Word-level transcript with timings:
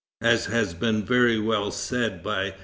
As 0.23 0.47
has 0.47 0.73
been 0.73 1.05
very 1.05 1.37
well 1.39 1.69
said 1.69 2.23
by 2.23 2.45
M. 2.45 2.53